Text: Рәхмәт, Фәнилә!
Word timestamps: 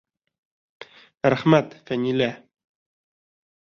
Рәхмәт, 1.35 1.79
Фәнилә! 1.91 2.35